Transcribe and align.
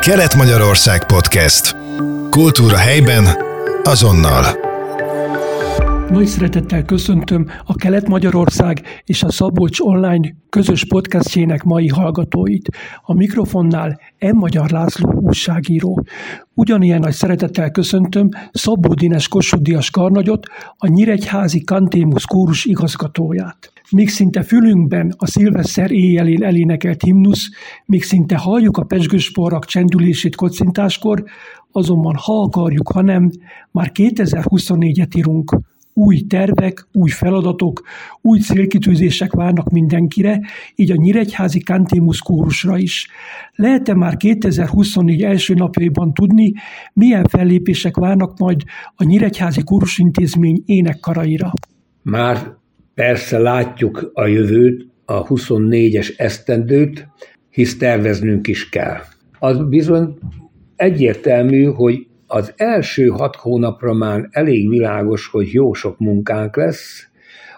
Kelet-Magyarország 0.00 1.04
Podcast. 1.04 1.76
Kultúra 2.30 2.76
helyben, 2.76 3.44
azonnal. 3.82 4.59
Nagy 6.10 6.26
szeretettel 6.26 6.84
köszöntöm 6.84 7.46
a 7.64 7.74
Kelet-Magyarország 7.74 8.82
és 9.04 9.22
a 9.22 9.30
Szabolcs 9.30 9.80
Online 9.80 10.34
közös 10.48 10.84
podcastjének 10.84 11.62
mai 11.62 11.88
hallgatóit. 11.88 12.68
A 13.02 13.14
mikrofonnál 13.14 14.00
M. 14.18 14.36
Magyar 14.36 14.70
László 14.70 15.12
újságíró. 15.12 16.04
Ugyanilyen 16.54 17.00
nagy 17.00 17.12
szeretettel 17.12 17.70
köszöntöm 17.70 18.28
Szabó 18.52 18.94
Dines 18.94 19.28
Kossuth 19.28 19.90
karnagyot, 19.90 20.46
a 20.76 20.86
Nyíregyházi 20.86 21.64
Kantémus 21.64 22.24
kórus 22.26 22.64
igazgatóját. 22.64 23.72
Míg 23.90 24.08
szinte 24.08 24.42
fülünkben 24.42 25.14
a 25.16 25.26
szilveszer 25.26 25.90
éjjelén 25.90 26.44
elénekelt 26.44 27.02
himnusz, 27.02 27.48
míg 27.84 28.02
szinte 28.02 28.36
halljuk 28.36 28.76
a 28.76 28.84
pesgősporrak 28.84 29.64
csendülését 29.64 30.36
kocintáskor, 30.36 31.24
azonban 31.72 32.14
ha 32.16 32.42
akarjuk, 32.42 32.92
ha 32.92 33.02
nem, 33.02 33.30
már 33.70 33.90
2024-et 33.94 35.16
írunk 35.16 35.58
új 36.00 36.20
tervek, 36.20 36.86
új 36.92 37.10
feladatok, 37.10 37.82
új 38.20 38.38
célkitűzések 38.38 39.32
várnak 39.32 39.70
mindenkire, 39.70 40.40
így 40.74 40.90
a 40.90 40.94
Nyíregyházi 40.94 41.60
Kantémus 41.60 42.18
kórusra 42.18 42.78
is. 42.78 43.08
Lehet-e 43.54 43.94
már 43.94 44.16
2024 44.16 45.22
első 45.22 45.54
napjaiban 45.54 46.12
tudni, 46.14 46.52
milyen 46.92 47.24
fellépések 47.24 47.96
várnak 47.96 48.38
majd 48.38 48.62
a 48.94 49.04
Nyíregyházi 49.04 49.62
Kórusintézmény 49.62 50.62
énekkaraira? 50.66 51.52
Már 52.02 52.56
persze 52.94 53.38
látjuk 53.38 54.10
a 54.14 54.26
jövőt, 54.26 54.88
a 55.04 55.26
24-es 55.26 56.18
esztendőt, 56.18 57.08
hisz 57.50 57.76
terveznünk 57.76 58.46
is 58.46 58.68
kell. 58.68 58.98
Az 59.38 59.68
bizony 59.68 60.18
egyértelmű, 60.76 61.64
hogy 61.64 62.06
az 62.32 62.52
első 62.56 63.06
hat 63.06 63.36
hónapra 63.36 63.92
már 63.92 64.28
elég 64.30 64.68
világos, 64.68 65.26
hogy 65.26 65.52
jó 65.52 65.72
sok 65.72 65.98
munkánk 65.98 66.56
lesz, 66.56 67.08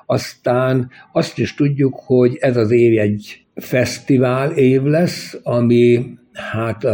aztán 0.06 0.90
azt 1.12 1.38
is 1.38 1.54
tudjuk, 1.54 1.94
hogy 2.04 2.36
ez 2.40 2.56
az 2.56 2.70
év 2.70 2.98
egy 2.98 3.44
fesztivál 3.54 4.50
év 4.50 4.82
lesz, 4.82 5.38
ami 5.42 6.04
hát 6.32 6.86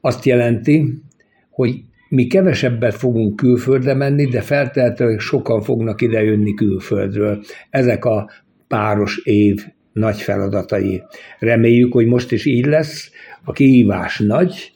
azt 0.00 0.24
jelenti, 0.24 1.02
hogy 1.50 1.80
mi 2.08 2.26
kevesebbet 2.26 2.94
fogunk 2.94 3.36
külföldre 3.36 3.94
menni, 3.94 4.24
de 4.26 4.40
feltehetőleg 4.40 5.18
sokan 5.18 5.62
fognak 5.62 6.00
idejönni 6.00 6.54
külföldről. 6.54 7.42
Ezek 7.70 8.04
a 8.04 8.30
páros 8.68 9.16
év 9.16 9.64
nagy 9.92 10.20
feladatai. 10.20 11.02
Reméljük, 11.38 11.92
hogy 11.92 12.06
most 12.06 12.32
is 12.32 12.44
így 12.44 12.66
lesz. 12.66 13.10
A 13.44 13.52
kihívás 13.52 14.18
nagy, 14.18 14.73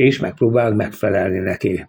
és 0.00 0.18
megpróbál 0.18 0.74
megfelelni 0.74 1.38
neki. 1.38 1.86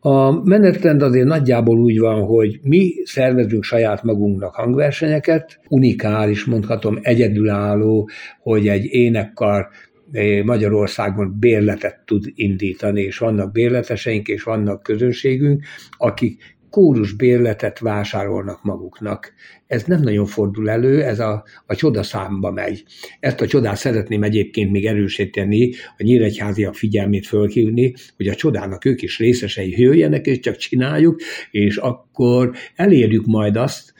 A 0.00 0.44
menetrend 0.44 1.02
azért 1.02 1.26
nagyjából 1.26 1.78
úgy 1.78 1.98
van, 1.98 2.22
hogy 2.24 2.58
mi 2.62 2.92
szervezünk 3.04 3.62
saját 3.62 4.02
magunknak 4.02 4.54
hangversenyeket, 4.54 5.60
unikális, 5.68 6.44
mondhatom, 6.44 6.98
egyedülálló, 7.02 8.08
hogy 8.40 8.68
egy 8.68 8.84
énekkar 8.84 9.68
eh, 10.12 10.42
Magyarországon 10.42 11.36
bérletet 11.38 12.02
tud 12.04 12.24
indítani, 12.34 13.00
és 13.02 13.18
vannak 13.18 13.52
bérleteseink, 13.52 14.28
és 14.28 14.42
vannak 14.42 14.82
közönségünk, 14.82 15.62
akik 15.96 16.55
kórus 16.76 17.12
bérletet 17.12 17.78
vásárolnak 17.78 18.62
maguknak. 18.62 19.32
Ez 19.66 19.84
nem 19.84 20.00
nagyon 20.00 20.26
fordul 20.26 20.70
elő, 20.70 21.02
ez 21.02 21.20
a, 21.20 21.44
a 21.66 21.74
csodaszámba 21.74 22.50
megy. 22.50 22.84
Ezt 23.20 23.40
a 23.40 23.46
csodát 23.46 23.76
szeretném 23.76 24.22
egyébként 24.22 24.70
még 24.70 24.86
erősíteni, 24.86 25.72
a 25.98 26.02
nyíregyháziak 26.02 26.74
figyelmét 26.74 27.26
fölhívni, 27.26 27.94
hogy 28.16 28.28
a 28.28 28.34
csodának 28.34 28.84
ők 28.84 29.02
is 29.02 29.18
részesei 29.18 29.80
jöjjenek, 29.80 30.26
és 30.26 30.38
csak 30.38 30.56
csináljuk, 30.56 31.20
és 31.50 31.76
akkor 31.76 32.52
elérjük 32.74 33.26
majd 33.26 33.56
azt, 33.56 33.94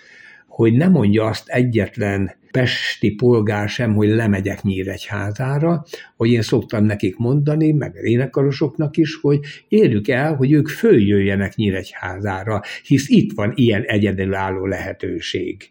hogy 0.46 0.72
ne 0.72 0.88
mondja 0.88 1.24
azt 1.24 1.48
egyetlen 1.48 2.34
pesti 2.56 3.14
polgár 3.14 3.68
sem, 3.68 3.94
hogy 3.94 4.08
lemegyek 4.08 4.62
Nyíregyházára, 4.62 5.84
hogy 6.16 6.30
én 6.30 6.42
szoktam 6.42 6.84
nekik 6.84 7.16
mondani, 7.16 7.72
meg 7.72 7.94
énekarosoknak 8.02 8.96
is, 8.96 9.18
hogy 9.20 9.40
érjük 9.68 10.08
el, 10.08 10.34
hogy 10.34 10.52
ők 10.52 10.68
följöjjenek 10.68 11.54
Nyíregyházára, 11.54 12.62
hisz 12.86 13.08
itt 13.08 13.32
van 13.34 13.52
ilyen 13.54 13.82
egyedülálló 13.82 14.66
lehetőség. 14.66 15.70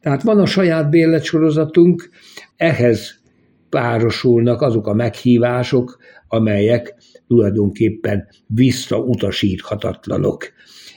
Tehát 0.00 0.22
van 0.22 0.38
a 0.38 0.46
saját 0.46 0.90
bérletsorozatunk, 0.90 2.08
ehhez 2.56 3.20
párosulnak 3.68 4.62
azok 4.62 4.86
a 4.86 4.94
meghívások, 4.94 5.98
amelyek 6.28 6.94
tulajdonképpen 7.26 8.28
visszautasíthatatlanok. 8.46 10.52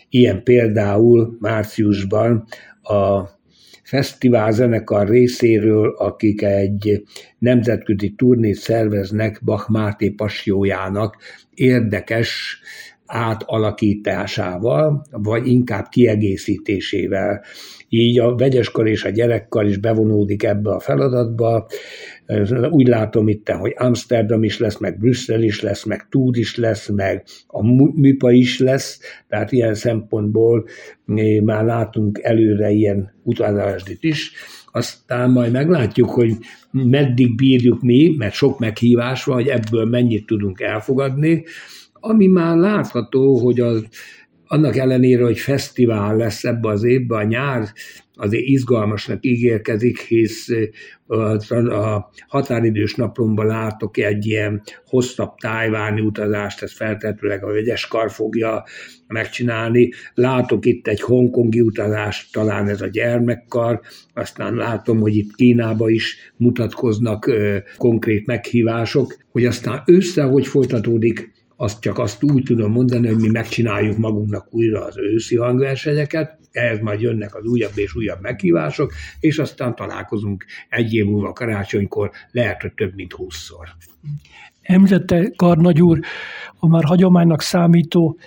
Ilyen 0.09 0.43
például 0.43 1.37
márciusban 1.39 2.45
a 2.81 3.29
fesztivál 3.91 4.51
zenekar 4.51 5.07
részéről, 5.07 5.95
akik 5.97 6.41
egy 6.41 7.03
nemzetközi 7.39 8.13
turnét 8.17 8.55
szerveznek 8.55 9.41
Bach 9.43 9.69
Máté 9.69 10.09
pasjójának 10.09 11.17
érdekes 11.53 12.59
átalakításával, 13.05 15.05
vagy 15.11 15.47
inkább 15.47 15.87
kiegészítésével. 15.89 17.43
Így 17.89 18.19
a 18.19 18.35
vegyeskar 18.35 18.87
és 18.87 19.03
a 19.03 19.09
gyerekkar 19.09 19.65
is 19.65 19.77
bevonódik 19.77 20.43
ebbe 20.43 20.69
a 20.69 20.79
feladatba. 20.79 21.67
Úgy 22.69 22.87
látom 22.87 23.27
itt, 23.27 23.49
hogy 23.49 23.73
Amsterdam 23.77 24.43
is 24.43 24.59
lesz, 24.59 24.77
meg 24.77 24.99
Brüsszel 24.99 25.43
is 25.43 25.61
lesz, 25.61 25.85
meg 25.85 26.07
Túr 26.09 26.37
is 26.37 26.57
lesz, 26.57 26.87
meg 26.87 27.23
a 27.47 27.63
MIPA 27.99 28.31
is 28.31 28.59
lesz, 28.59 28.99
tehát 29.27 29.51
ilyen 29.51 29.73
szempontból 29.73 30.65
már 31.43 31.65
látunk 31.65 32.19
előre 32.21 32.69
ilyen 32.69 33.13
utazást 33.23 33.97
is. 33.99 34.31
Aztán 34.71 35.31
majd 35.31 35.51
meglátjuk, 35.51 36.09
hogy 36.09 36.37
meddig 36.71 37.35
bírjuk 37.35 37.81
mi, 37.81 38.15
mert 38.17 38.33
sok 38.33 38.59
meghívás 38.59 39.23
van, 39.23 39.35
hogy 39.35 39.47
ebből 39.47 39.85
mennyit 39.85 40.25
tudunk 40.25 40.61
elfogadni, 40.61 41.43
ami 41.93 42.27
már 42.27 42.57
látható, 42.57 43.37
hogy 43.37 43.59
az, 43.59 43.85
annak 44.45 44.75
ellenére, 44.75 45.23
hogy 45.23 45.39
fesztivál 45.39 46.15
lesz 46.15 46.43
ebbe 46.43 46.69
az 46.69 46.83
évben, 46.83 47.19
a 47.19 47.23
nyár 47.23 47.67
azért 48.21 48.45
izgalmasnak 48.45 49.25
ígérkezik, 49.25 49.99
hisz 49.99 50.47
a 51.69 52.09
határidős 52.27 52.95
naplomban 52.95 53.45
látok 53.45 53.97
egy 53.97 54.25
ilyen 54.25 54.61
hosszabb 54.85 55.35
tájváni 55.35 56.01
utazást, 56.01 56.61
ezt 56.61 56.75
feltetőleg 56.75 57.43
a 57.43 57.51
vegyes 57.51 57.87
kar 57.87 58.11
fogja 58.11 58.63
megcsinálni. 59.07 59.89
Látok 60.13 60.65
itt 60.65 60.87
egy 60.87 61.01
hongkongi 61.01 61.61
utazást, 61.61 62.31
talán 62.31 62.67
ez 62.67 62.81
a 62.81 62.87
gyermekkar, 62.87 63.81
aztán 64.13 64.55
látom, 64.55 64.99
hogy 64.99 65.15
itt 65.15 65.35
Kínába 65.35 65.89
is 65.89 66.33
mutatkoznak 66.37 67.31
konkrét 67.77 68.25
meghívások, 68.25 69.17
hogy 69.31 69.45
aztán 69.45 69.81
össze, 69.85 70.23
hogy 70.23 70.47
folytatódik 70.47 71.31
azt 71.55 71.81
csak 71.81 71.99
azt 71.99 72.23
úgy 72.23 72.43
tudom 72.43 72.71
mondani, 72.71 73.07
hogy 73.07 73.21
mi 73.21 73.29
megcsináljuk 73.29 73.97
magunknak 73.97 74.53
újra 74.53 74.85
az 74.85 74.97
őszi 74.97 75.35
hangversenyeket, 75.35 76.40
ehhez 76.51 76.79
majd 76.79 77.01
jönnek 77.01 77.35
az 77.35 77.45
újabb 77.45 77.71
és 77.75 77.95
újabb 77.95 78.21
meghívások, 78.21 78.93
és 79.19 79.37
aztán 79.37 79.75
találkozunk 79.75 80.45
egy 80.69 80.93
év 80.93 81.05
múlva 81.05 81.33
karácsonykor, 81.33 82.11
lehet, 82.31 82.61
hogy 82.61 82.73
több 82.73 82.95
mint 82.95 83.13
húszszor. 83.13 83.67
Említette 84.61 85.31
Karnagy 85.35 85.81
úr 85.81 85.99
a 86.59 86.67
már 86.67 86.83
hagyománynak 86.83 87.41
számító 87.41 88.17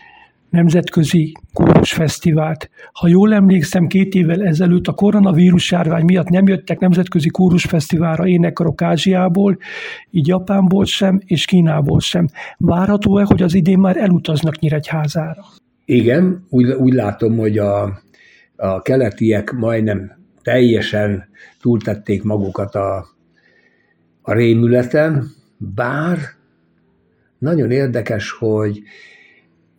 nemzetközi 0.54 1.32
kórusfesztivált. 1.52 2.70
Ha 2.92 3.08
jól 3.08 3.34
emlékszem, 3.34 3.86
két 3.86 4.14
évvel 4.14 4.46
ezelőtt 4.46 4.86
a 4.86 4.92
koronavírus 4.92 5.70
járvány 5.70 6.04
miatt 6.04 6.28
nem 6.28 6.48
jöttek 6.48 6.78
nemzetközi 6.78 7.28
kórusfesztiválra 7.28 8.26
énekarok 8.26 8.82
Ázsiából, 8.82 9.58
így 10.10 10.26
Japánból 10.26 10.84
sem, 10.84 11.20
és 11.24 11.44
Kínából 11.44 12.00
sem. 12.00 12.28
Várható-e, 12.58 13.24
hogy 13.24 13.42
az 13.42 13.54
idén 13.54 13.78
már 13.78 13.96
elutaznak 13.96 14.58
Nyíregyházára? 14.58 15.44
Igen, 15.84 16.46
úgy, 16.48 16.70
úgy 16.70 16.92
látom, 16.92 17.36
hogy 17.36 17.58
a, 17.58 18.02
a 18.56 18.82
keletiek 18.82 19.52
majdnem 19.52 20.12
teljesen 20.42 21.28
túltették 21.60 22.22
magukat 22.22 22.74
a, 22.74 23.06
a 24.22 24.32
rémületen, 24.32 25.24
bár 25.56 26.18
nagyon 27.38 27.70
érdekes, 27.70 28.30
hogy 28.30 28.82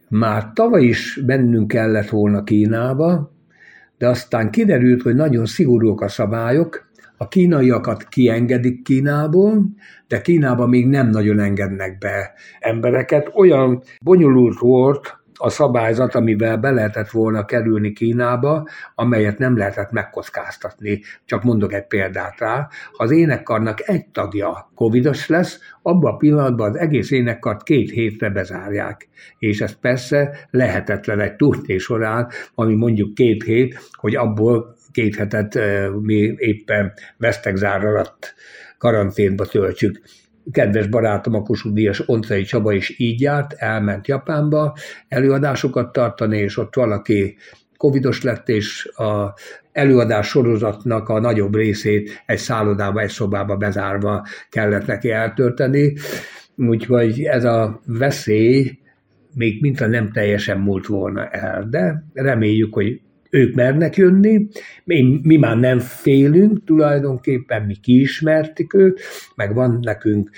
már 0.10 0.52
tavaly 0.54 0.84
is 0.84 1.20
bennünk 1.26 1.68
kellett 1.68 2.10
volna 2.10 2.44
Kínába, 2.44 3.32
de 3.98 4.08
aztán 4.08 4.52
kiderült, 4.52 5.02
hogy 5.02 5.16
nagyon 5.16 5.46
szigorúak 5.46 6.02
a 6.02 6.08
szabályok, 6.08 6.90
a 7.18 7.28
kínaiakat 7.28 8.08
kiengedik 8.08 8.84
Kínából, 8.84 9.66
de 10.08 10.22
Kínába 10.22 10.68
még 10.68 10.88
nem 10.88 11.10
nagyon 11.10 11.40
engednek 11.40 11.98
be 11.98 12.34
embereket. 12.60 13.32
Olyan 13.34 13.82
bonyolult 14.04 14.60
volt 14.60 15.25
a 15.38 15.50
szabályzat, 15.50 16.16
amivel 16.16 16.58
be 16.58 16.72
lehetett 16.72 17.10
volna 17.10 17.46
kerülni 17.46 17.94
Kínába, 17.94 18.68
amelyet 18.96 19.38
nem 19.38 19.58
lehetett 19.58 19.92
megkockáztatni. 19.92 21.02
Csak 21.26 21.44
mondok 21.44 21.74
egy 21.74 21.88
példát 21.88 22.40
rá. 22.40 22.68
Ha 22.92 23.04
az 23.04 23.12
énekkarnak 23.12 23.90
egy 23.90 24.08
tagja 24.08 24.72
covidos 24.76 25.28
lesz, 25.28 25.60
abban 25.82 26.14
a 26.14 26.18
pillanatban 26.18 26.70
az 26.70 26.76
egész 26.76 27.12
énekkart 27.12 27.64
két 27.64 27.90
hétre 27.90 28.30
bezárják. 28.30 29.10
És 29.40 29.62
ez 29.62 29.80
persze 29.80 30.48
lehetetlen 30.52 31.20
egy 31.20 31.36
turné 31.36 31.78
során, 31.78 32.28
ami 32.56 32.76
mondjuk 32.76 33.14
két 33.14 33.44
hét, 33.44 33.80
hogy 33.92 34.16
abból 34.16 34.76
két 34.92 35.16
hetet 35.16 35.60
mi 36.02 36.34
éppen 36.38 36.94
vesztegzár 37.18 37.86
alatt 37.86 38.34
karanténba 38.78 39.46
töltsük 39.46 40.02
kedves 40.52 40.88
barátom, 40.88 41.34
a 41.34 41.42
Kossuth 41.42 41.76
Díjas 41.76 42.08
Oncai 42.08 42.44
Csaba 42.44 42.74
is 42.74 43.00
így 43.00 43.22
járt, 43.22 43.54
elment 43.54 44.08
Japánba 44.08 44.76
előadásokat 45.08 45.92
tartani, 45.92 46.38
és 46.38 46.58
ott 46.58 46.76
valaki 46.76 47.38
covidos 47.78 48.22
lett, 48.22 48.50
és 48.50 48.86
a 48.86 49.34
előadás 49.72 50.28
sorozatnak 50.28 51.10
a 51.10 51.20
nagyobb 51.20 51.56
részét 51.56 52.24
egy 52.26 52.38
szállodába, 52.38 53.02
egy 53.02 53.10
szobába 53.10 53.56
bezárva 53.56 54.26
kellett 54.50 54.86
neki 54.86 55.12
eltölteni. 55.12 55.94
Úgyhogy 56.56 57.22
ez 57.22 57.44
a 57.44 57.82
veszély 57.86 58.80
még 59.34 59.62
mintha 59.62 59.88
nem 59.88 60.12
teljesen 60.12 60.60
múlt 60.60 60.86
volna 60.86 61.28
el, 61.28 61.68
de 61.70 62.04
reméljük, 62.14 62.74
hogy 62.74 63.02
ők 63.30 63.56
mernek 63.56 63.96
jönni, 63.96 64.48
mi, 64.84 65.20
mi 65.24 65.38
már 65.38 65.58
nem 65.58 65.80
félünk, 65.80 66.64
tulajdonképpen 66.64 67.62
mi 67.62 67.76
kiismertik 67.76 68.74
őt, 68.74 69.02
meg 69.36 69.54
van 69.54 69.80
nekünk 69.82 70.30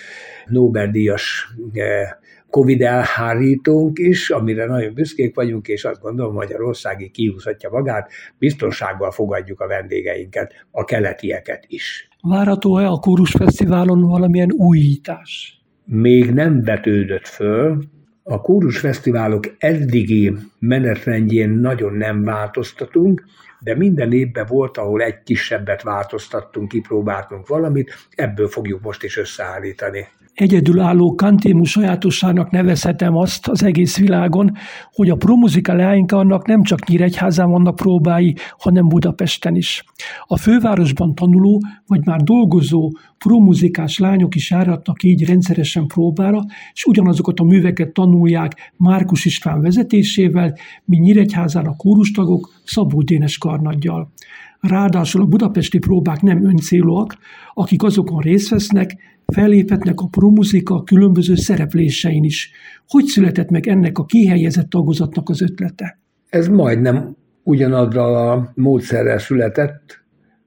Nobel-díjas 0.46 1.54
eh, 1.74 2.10
Covid 2.50 2.82
elhárítónk 2.82 4.00
is, 4.00 4.30
amire 4.30 4.66
nagyon 4.66 4.94
büszkék 4.94 5.36
vagyunk, 5.36 5.68
és 5.68 5.86
azt 5.86 6.02
gondolom, 6.02 6.34
Magyarországi 6.34 7.10
kihúzhatja 7.10 7.70
magát, 7.70 8.12
biztonsággal 8.38 9.12
fogadjuk 9.12 9.60
a 9.60 9.68
vendégeinket, 9.68 10.54
a 10.72 10.84
keletieket 10.84 11.66
is. 11.68 12.08
Várható-e 12.22 12.88
a 12.88 13.00
Kórus 13.00 13.32
Fesztiválon 13.32 14.02
valamilyen 14.02 14.52
újítás? 14.52 15.62
Még 15.86 16.32
nem 16.34 16.64
vetődött 16.64 17.28
föl, 17.28 17.84
a 18.30 18.42
kórus 18.42 18.80
fesztiválok 18.80 19.44
eddigi 19.58 20.34
menetrendjén 20.60 21.50
nagyon 21.50 21.94
nem 21.94 22.24
változtatunk, 22.24 23.24
de 23.60 23.76
minden 23.76 24.12
évben 24.14 24.46
volt, 24.46 24.78
ahol 24.78 25.02
egy 25.02 25.24
kisebbet 25.24 25.82
változtattunk, 25.82 26.68
kipróbáltunk 26.68 27.48
valamit, 27.48 27.94
ebből 28.16 28.48
fogjuk 28.48 28.82
most 28.82 29.04
is 29.04 29.18
összeállítani 29.18 30.08
egyedülálló 30.38 31.16
kantémú 31.16 31.64
sajátosságnak 31.64 32.52
nevezhetem 32.52 33.16
azt 33.16 33.48
az 33.48 33.64
egész 33.64 33.98
világon, 33.98 34.52
hogy 34.92 35.10
a 35.10 35.16
promuzika 35.16 35.74
leánykának 35.74 36.48
nem 36.48 36.64
csak 36.64 36.88
Nyíregyházán 36.88 37.50
vannak 37.50 37.76
próbái, 37.76 38.36
hanem 38.58 38.88
Budapesten 38.88 39.56
is. 39.56 39.84
A 40.26 40.38
fővárosban 40.38 41.16
tanuló 41.16 41.62
vagy 41.88 42.06
már 42.06 42.22
dolgozó 42.22 42.92
promuzikás 43.18 43.98
lányok 43.98 44.36
is 44.36 44.52
járatnak 44.52 45.04
így 45.04 45.26
rendszeresen 45.26 45.88
próbára, 45.88 46.42
és 46.74 46.86
ugyanazokat 46.86 47.40
a 47.40 47.44
műveket 47.44 47.94
tanulják 47.94 48.74
Márkus 48.76 49.26
István 49.26 49.62
vezetésével, 49.62 50.58
mint 50.86 51.04
Nyíregyházán 51.04 51.66
a 51.66 51.76
kórustagok 51.76 52.50
Szabó 52.64 53.02
Dénes 53.02 53.38
karnaggyal. 53.38 54.12
Ráadásul 54.60 55.22
a 55.22 55.26
budapesti 55.26 55.78
próbák 55.78 56.22
nem 56.22 56.46
öncélúak, 56.46 57.18
akik 57.54 57.84
azokon 57.84 58.22
részt 58.22 58.50
vesznek, 58.50 59.17
felléphetnek 59.34 60.00
a 60.00 60.08
promuzika 60.08 60.84
különböző 60.84 61.36
szereplésein 61.36 62.24
is. 62.24 62.52
Hogy 62.88 63.06
született 63.06 63.50
meg 63.50 63.68
ennek 63.68 63.98
a 63.98 64.06
kihelyezett 64.06 64.70
tagozatnak 64.70 65.30
az 65.30 65.42
ötlete? 65.42 66.00
Ez 66.30 66.48
majdnem 66.48 67.16
ugyanadra 67.44 68.32
a 68.32 68.52
módszerrel 68.56 69.20
született, 69.20 70.06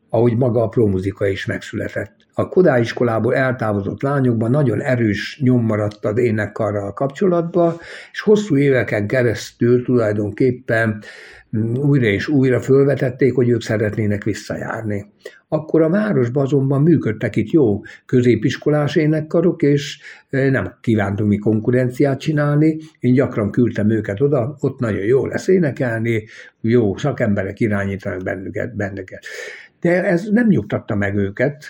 ahogy 0.08 0.36
maga 0.36 0.62
a 0.62 0.68
promuzika 0.68 1.26
is 1.26 1.46
megszületett. 1.46 2.16
A 2.32 2.48
Kodály 2.48 2.80
iskolából 2.80 3.34
eltávozott 3.34 4.02
lányokban 4.02 4.50
nagyon 4.50 4.80
erős 4.80 5.40
nyom 5.42 5.64
maradt 5.64 6.04
az 6.04 6.18
énekkarral 6.18 6.92
kapcsolatban, 6.92 7.74
és 8.12 8.20
hosszú 8.20 8.56
éveken 8.56 9.06
keresztül 9.06 9.84
tulajdonképpen 9.84 11.02
újra 11.74 12.06
és 12.06 12.28
újra 12.28 12.60
fölvetették, 12.60 13.34
hogy 13.34 13.48
ők 13.48 13.62
szeretnének 13.62 14.24
visszajárni. 14.24 15.12
Akkor 15.52 15.82
a 15.82 15.88
városban 15.88 16.44
azonban 16.44 16.82
működtek 16.82 17.36
itt 17.36 17.50
jó 17.50 17.80
középiskolás 18.06 18.96
énekkarok, 18.96 19.62
és 19.62 20.00
nem 20.30 20.78
kívántunk 20.80 21.30
mi 21.30 21.36
konkurenciát 21.36 22.20
csinálni. 22.20 22.78
Én 23.00 23.12
gyakran 23.12 23.50
küldtem 23.50 23.90
őket 23.90 24.20
oda, 24.20 24.56
ott 24.60 24.78
nagyon 24.78 25.04
jó 25.04 25.26
lesz 25.26 25.48
énekelni, 25.48 26.24
jó 26.60 26.96
szakemberek 26.96 27.60
irányítanak 27.60 28.22
bennüket, 28.22 28.76
bennüket. 28.76 29.26
De 29.80 30.04
ez 30.04 30.28
nem 30.32 30.46
nyugtatta 30.46 30.94
meg 30.94 31.16
őket, 31.16 31.64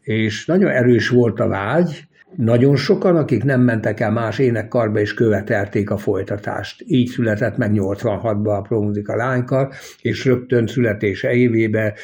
és 0.00 0.46
nagyon 0.46 0.70
erős 0.70 1.08
volt 1.08 1.40
a 1.40 1.48
vágy, 1.48 2.08
nagyon 2.36 2.76
sokan, 2.76 3.16
akik 3.16 3.44
nem 3.44 3.60
mentek 3.60 4.00
el 4.00 4.10
más 4.10 4.38
énekkarba, 4.38 5.00
és 5.00 5.14
követelték 5.14 5.90
a 5.90 5.96
folytatást. 5.96 6.84
Így 6.86 7.08
született 7.08 7.56
meg 7.56 7.70
86-ban 7.74 8.56
a 8.56 8.60
Promuzika 8.60 9.16
lánykar, 9.16 9.68
és 10.02 10.24
rögtön 10.24 10.66
születése 10.66 11.32
évébe 11.32 11.94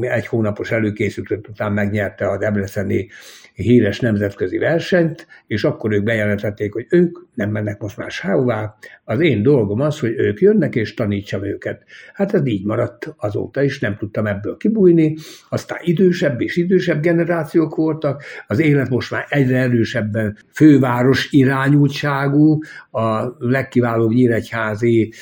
egy 0.00 0.26
hónapos 0.26 0.70
előkészítőt 0.70 1.48
után 1.48 1.72
megnyerte 1.72 2.26
a 2.26 2.38
Debreceni 2.38 3.08
híres 3.56 4.00
nemzetközi 4.00 4.58
versenyt, 4.58 5.26
és 5.46 5.64
akkor 5.64 5.92
ők 5.92 6.02
bejelentették, 6.02 6.72
hogy 6.72 6.86
ők 6.90 7.18
nem 7.34 7.50
mennek 7.50 7.80
most 7.80 7.96
már 7.96 8.10
sehová. 8.10 8.76
Az 9.04 9.20
én 9.20 9.42
dolgom 9.42 9.80
az, 9.80 9.98
hogy 9.98 10.14
ők 10.16 10.40
jönnek, 10.40 10.74
és 10.74 10.94
tanítsam 10.94 11.44
őket. 11.44 11.82
Hát 12.14 12.34
ez 12.34 12.46
így 12.46 12.64
maradt 12.64 13.14
azóta 13.16 13.62
is, 13.62 13.80
nem 13.80 13.96
tudtam 13.96 14.26
ebből 14.26 14.56
kibújni. 14.56 15.16
Aztán 15.48 15.78
idősebb 15.82 16.40
és 16.40 16.56
idősebb 16.56 17.02
generációk 17.02 17.74
voltak, 17.74 18.22
az 18.46 18.58
élet 18.58 18.88
most 18.88 19.10
már 19.10 19.26
egyre 19.28 19.55
erősebben 19.56 20.36
főváros 20.52 21.32
irányultságú, 21.32 22.58
a 22.90 23.36
legkiválóbb 23.38 24.12
nyíregyházi 24.12 25.12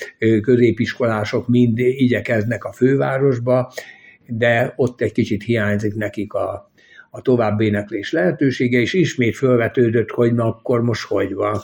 középiskolások 0.43 1.49
mind 1.49 1.79
igyekeznek 1.79 2.65
a 2.65 2.73
fővárosba, 2.73 3.73
de 4.27 4.73
ott 4.77 5.01
egy 5.01 5.13
kicsit 5.13 5.43
hiányzik 5.43 5.95
nekik 5.95 6.33
a, 6.33 6.71
a 7.11 7.21
továbbéneklés 7.21 8.13
lehetősége, 8.13 8.79
és 8.79 8.93
ismét 8.93 9.37
felvetődött, 9.37 10.11
hogy 10.11 10.35
na 10.35 10.45
akkor 10.45 10.83
most 10.83 11.07
hogy 11.07 11.35
van. 11.35 11.61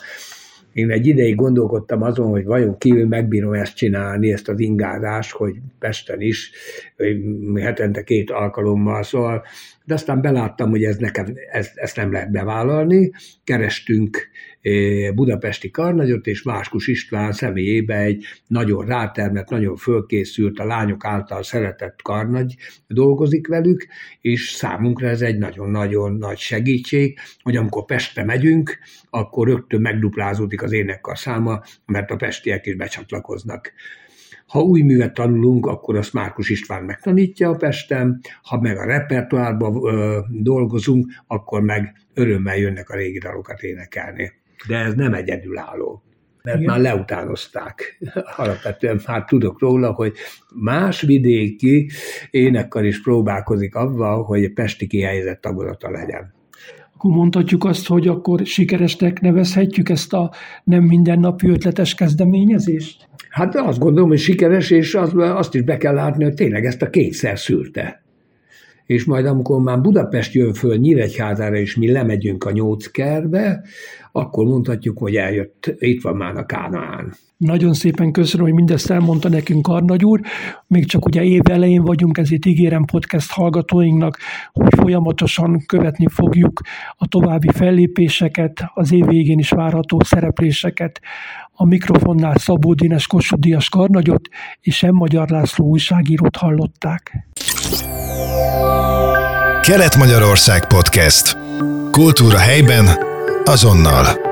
Én 0.73 0.91
egy 0.91 1.07
ideig 1.07 1.35
gondolkodtam 1.35 2.03
azon, 2.03 2.31
hogy 2.31 2.45
vajon 2.45 2.79
kívül 2.79 3.07
megbírom 3.07 3.53
ezt 3.53 3.77
csinálni, 3.77 4.33
ezt 4.33 4.49
az 4.49 4.61
ingázást, 4.61 5.31
hogy 5.31 5.55
Pesten 5.79 6.21
is, 6.21 6.51
hetente 7.55 8.03
két 8.03 8.31
alkalommal, 8.31 9.03
szóval, 9.03 9.45
de 9.91 9.97
aztán 9.97 10.21
beláttam, 10.21 10.71
hogy 10.71 10.85
ez 10.85 10.97
nekem, 10.97 11.27
ezt, 11.51 11.77
ezt 11.77 11.97
nem 11.97 12.13
lehet 12.13 12.31
bevállalni. 12.31 13.11
Kerestünk 13.45 14.29
budapesti 15.15 15.71
karnagyot, 15.71 16.27
és 16.27 16.43
Máskus 16.43 16.87
István 16.87 17.33
személyébe 17.33 17.97
egy 17.97 18.25
nagyon 18.47 18.87
rátermett, 18.87 19.49
nagyon 19.49 19.77
fölkészült, 19.77 20.59
a 20.59 20.65
lányok 20.65 21.05
által 21.05 21.43
szeretett 21.43 22.03
karnagy 22.03 22.57
dolgozik 22.87 23.49
velük, 23.49 23.87
és 24.21 24.51
számunkra 24.51 25.09
ez 25.09 25.21
egy 25.21 25.39
nagyon-nagyon 25.39 26.13
nagy 26.13 26.39
segítség, 26.39 27.19
hogy 27.43 27.57
amikor 27.57 27.85
Pestre 27.85 28.25
megyünk, 28.25 28.79
akkor 29.11 29.49
rögtön 29.49 29.81
megduplázódik 29.81 30.63
az 30.63 30.73
énekkar 30.73 31.19
száma, 31.19 31.63
mert 31.87 32.11
a 32.11 32.17
pestiek 32.17 32.67
is 32.67 32.75
becsatlakoznak. 32.75 33.73
Ha 34.51 34.61
új 34.61 34.83
művet 34.83 35.15
tanulunk, 35.15 35.67
akkor 35.67 35.97
azt 35.97 36.13
Márkus 36.13 36.51
István 36.51 36.83
megtanítja 36.83 37.51
a 37.51 37.57
Pesten, 37.57 38.21
ha 38.43 38.61
meg 38.61 38.77
a 38.77 38.85
repertoárban 38.85 39.83
dolgozunk, 40.31 41.07
akkor 41.27 41.63
meg 41.63 41.93
örömmel 42.15 42.57
jönnek 42.57 42.89
a 42.91 42.97
régi 42.97 43.19
dalokat 43.19 43.63
énekelni 43.63 44.39
de 44.67 44.77
ez 44.77 44.95
nem 44.95 45.15
egyedülálló 45.15 46.03
mert 46.43 46.61
Igen. 46.61 46.71
már 46.71 46.81
leutánozták. 46.81 47.99
Alapvetően 48.37 49.01
már 49.07 49.25
tudok 49.25 49.61
róla, 49.61 49.93
hogy 49.93 50.13
más 50.55 51.01
vidéki 51.01 51.91
énekkar 52.31 52.85
is 52.85 53.03
próbálkozik 53.03 53.75
avval, 53.75 54.23
hogy 54.23 54.53
pesti 54.53 54.87
kihelyezett 54.87 55.41
tagozata 55.41 55.91
legyen. 55.91 56.35
Akkor 56.95 57.11
mondhatjuk 57.11 57.65
azt, 57.65 57.87
hogy 57.87 58.09
akkor 58.09 58.47
sikeresnek 58.47 59.21
nevezhetjük 59.21 59.89
ezt 59.89 60.13
a 60.13 60.33
nem 60.65 60.83
mindennapi 60.83 61.49
ötletes 61.49 61.95
kezdeményezést? 61.95 63.09
Hát 63.31 63.57
azt 63.57 63.79
gondolom, 63.79 64.09
hogy 64.09 64.19
sikeres, 64.19 64.71
és 64.71 64.95
azt, 64.95 65.15
azt 65.15 65.55
is 65.55 65.63
be 65.63 65.77
kell 65.77 65.95
látni, 65.95 66.25
hogy 66.25 66.35
tényleg 66.35 66.65
ezt 66.65 66.83
a 66.83 66.91
kétszer 66.91 67.39
szűrte 67.39 68.03
és 68.91 69.05
majd 69.05 69.27
amikor 69.27 69.61
már 69.61 69.81
Budapest 69.81 70.33
jön 70.33 70.53
föl 70.53 70.77
Nyíregyházára, 70.77 71.57
és 71.57 71.77
mi 71.77 71.93
lemegyünk 71.93 72.45
a 72.45 72.51
nyóckerbe, 72.51 73.63
akkor 74.13 74.45
mondhatjuk, 74.45 74.99
hogy 74.99 75.17
eljött, 75.17 75.75
itt 75.79 76.03
van 76.03 76.17
már 76.17 76.37
a 76.37 76.47
Kánaán. 76.47 77.15
Nagyon 77.37 77.75
szépen 77.75 78.13
köszönöm, 78.13 78.47
hogy 78.47 78.55
mindezt 78.55 78.91
elmondta 78.91 79.29
nekünk 79.29 79.67
Arnagy 79.69 80.05
úr. 80.05 80.21
Még 80.67 80.87
csak 80.87 81.07
ugye 81.07 81.23
év 81.23 81.41
elején 81.51 81.83
vagyunk, 81.83 82.19
ezért 82.19 82.47
ígérem 82.47 82.85
podcast 82.85 83.31
hallgatóinknak, 83.31 84.19
hogy 84.53 84.75
folyamatosan 84.77 85.65
követni 85.67 86.07
fogjuk 86.09 86.61
a 86.97 87.07
további 87.07 87.49
fellépéseket, 87.53 88.65
az 88.75 88.93
év 88.93 89.07
végén 89.07 89.39
is 89.39 89.51
várható 89.51 90.01
szerepléseket. 90.05 91.01
A 91.53 91.67
mikrofonnál 91.67 92.39
Szabó 92.39 92.75
Dínes 92.75 93.07
Kossuth 93.07 93.41
Díjas 93.41 93.69
Karnagyot 93.69 94.29
és 94.61 94.83
M. 94.83 94.95
Magyar 94.95 95.29
László 95.29 95.67
újságírót 95.67 96.37
hallották. 96.37 97.29
Kelet-Magyarország 99.63 100.67
Podcast. 100.67 101.37
Kultúra 101.91 102.39
helyben, 102.39 102.99
azonnal. 103.45 104.30